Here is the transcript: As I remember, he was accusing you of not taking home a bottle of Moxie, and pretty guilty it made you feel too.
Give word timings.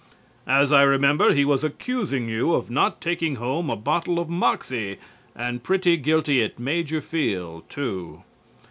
As 0.47 0.71
I 0.73 0.81
remember, 0.81 1.31
he 1.31 1.45
was 1.45 1.63
accusing 1.63 2.27
you 2.27 2.53
of 2.55 2.71
not 2.71 2.99
taking 3.01 3.35
home 3.35 3.69
a 3.69 3.75
bottle 3.75 4.17
of 4.17 4.29
Moxie, 4.29 4.97
and 5.35 5.61
pretty 5.61 5.95
guilty 5.95 6.39
it 6.39 6.57
made 6.57 6.89
you 6.89 7.01
feel 7.01 7.63
too. 7.69 8.23